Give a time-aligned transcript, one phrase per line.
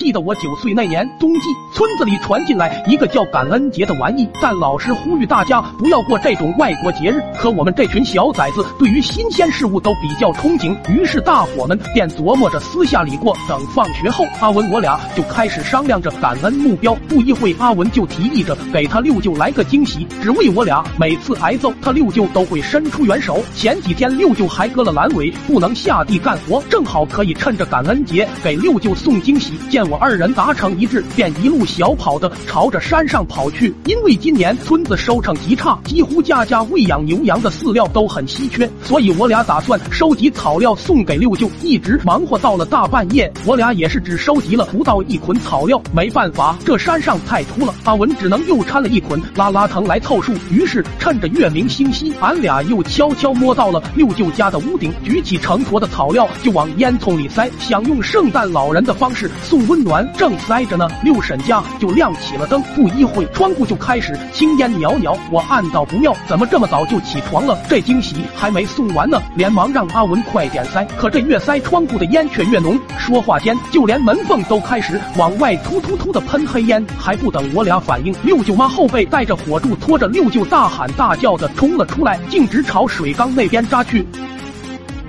[0.00, 7.22] 记得我九岁那年冬季，村子里传进来一个叫感恩节的玩意，但老师呼吁大家不要过这种外国节日。
[7.38, 13.36] 可我们这群小崽子对于新鲜事物都比较憧憬，于是大伙们便琢磨着私下里过。
[13.46, 16.94] 等放学后，阿文我俩就开始商量着感恩目标。
[17.06, 23.42] 不一会，阿文就提议着给他六舅来个惊喜，只为我俩每次挨揍，他六舅都会伸出援手。
[23.54, 24.90] 前几天六舅还割了。
[24.90, 29.58] 阑尾，不能下地干活，正好可以趁着感恩节给六舅送惊喜。
[29.70, 33.74] 见见我二人达成一致，便一路小跑的朝着山上跑去。
[33.86, 41.50] 因为今年村子收成极差，几乎家家喂养牛羊的饲料都很稀缺，所以我俩打算收集草料送给六舅。
[41.62, 45.80] 一直忙活到了大半夜，我俩也是只收集了不到一捆草料。
[45.94, 50.34] 没办法，这山上太秃了，阿文只能又掺了一捆拉拉藤来凑数。
[50.50, 60.08] 于是趁着月明星稀，俺俩又悄悄摸到了六舅家的屋顶，举起成坨的草料就往烟囱里塞，想用圣诞老人的方式送温暖。
[60.16, 62.62] 正塞着呢，六婶家就亮起了灯。
[62.74, 65.16] 不一会，窗户就开始青烟袅袅。
[65.30, 67.58] 我暗道不妙，怎么这么早就起床了？
[67.68, 70.84] 这惊喜还没送完呢，连忙让阿文快点塞。
[70.96, 72.78] 可这越塞，窗户的烟却越浓。
[72.98, 76.84] 说话间，就连门缝都开始往外突突突的喷黑烟。
[76.98, 84.06] 还不等我俩反应，六舅妈后背带着火柱，拖着六舅大喊大叫的冲了出来，径直朝水缸那边扎去。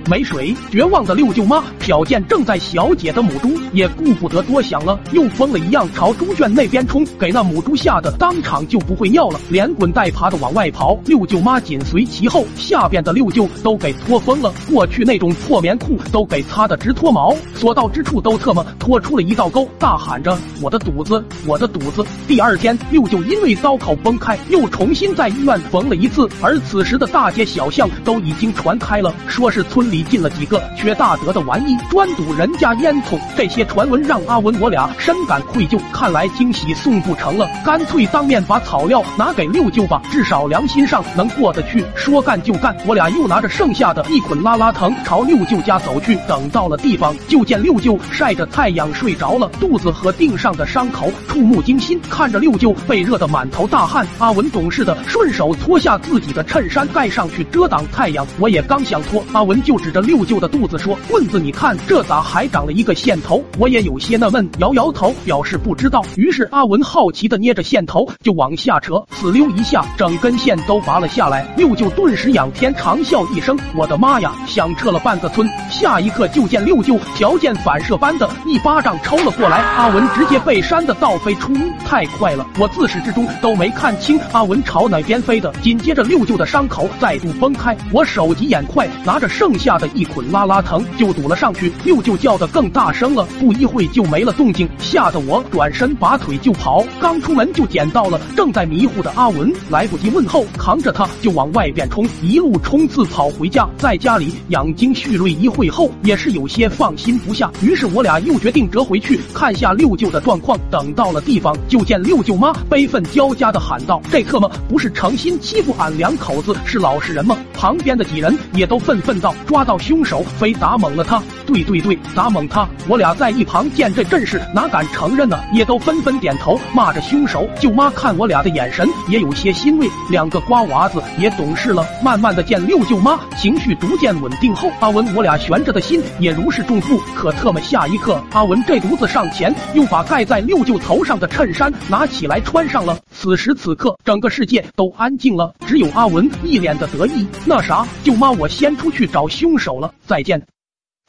[0.08, 10.98] 没水，绝望的六舅妈瞟见正在小解的母猪，也顾不得多想了，又疯了一样朝猪圈那边冲，给那母猪吓得当场就不会尿了，连滚带爬的往外跑。
[11.04, 22.04] 六舅妈紧随其后，下边的六舅都给拖疯了，过去那种破棉裤都给擦得直脱毛，所到之处都特么拖出了一道沟，大喊着我的肚子，我的肚子。
[22.26, 29.91] 第二天，六舅因为刀口崩开，又重新在医院缝了一次，而此时的大街小巷都已经传开了，说是村。
[29.92, 33.20] 里进了几个缺大德的玩意，专堵人家烟囱。
[33.36, 35.78] 这些传闻让阿文我俩深感愧疚。
[35.92, 41.84] 看来惊喜送不成了，干脆当面把草料拿给六舅吧，至少良心上能过得去。
[41.94, 46.18] 说干就干，我俩又拿着剩下的一捆拉拉藤朝六舅家走去。
[46.26, 52.00] 等到了地方，就见六舅晒着太阳睡着了，肚子和腚上的伤口触目惊心。
[52.08, 58.26] 看着六舅被热得满头大汗，阿文懂事的顺手脱下自己的衬衫盖上去遮挡太阳。
[58.38, 59.81] 我也刚想脱，阿文就。
[59.82, 66.04] 指着六舅的肚子说：“棍子，你看这咋还长了一个线头？”我也有些纳闷，摇摇头表示不知道。
[66.16, 71.52] 于是阿文好奇的捏着线头就往下扯，呲溜一下，整根线都拔了下来。
[71.56, 75.48] 六舅顿时仰天长啸一声：“我的妈呀！”响彻了半个村。
[75.68, 85.52] 下一刻就见六舅条件反射般的一巴掌抽了过来，阿文直接被扇的倒飞出屋，太快了，我自始至终都没看清阿文朝哪边飞的。
[85.60, 89.71] 紧接着六舅的伤口再度崩开，我手疾眼快拿着剩下。
[89.78, 96.84] 的一捆拉拉藤就堵了上去，六舅叫的更大声了，不一会就没了动静，吓得我转身拔腿就跑。
[97.00, 103.68] 刚出门就捡到了正在迷糊的阿文，来不及问候，扛着他就往外边冲，一路冲刺跑回家。
[103.78, 110.58] 在家里养精蓄锐一会后，也是有些放心不下，于是我俩又决定折回去看下六舅的状况。
[110.70, 121.22] 等到了地方，就见六舅妈悲愤交加的喊道：“这特么不是诚心欺负俺两口子是老实人吗？”旁边的几人也都愤愤道：“抓！”到凶手，非打懵了他。
[121.46, 122.68] 对对对，打懵他。
[122.88, 125.38] 我俩在一旁见这阵势，哪敢承认呢？
[125.52, 127.48] 也都纷纷点头，骂着凶手。
[127.58, 131.84] 舅妈看我俩的眼神也有些欣慰，两个瓜娃子也懂事了。
[132.02, 137.00] 慢慢的见六舅妈情绪逐渐稳定后，阿文我俩悬着的心也如释重负。
[137.14, 142.98] 可特么下一刻，阿文这犊子上前，又把盖在六舅头上的衬衫拿起来穿上了。
[143.12, 147.26] 此时此刻，整个世界都安静了，只有阿文一脸的得意。
[147.44, 150.46] 那啥，舅妈，我先出去找凶手了，再见。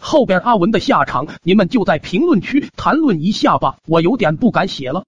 [0.01, 5.05] 后边阿文的下场，你们就在评论区谈论一下吧，我有点不敢写了。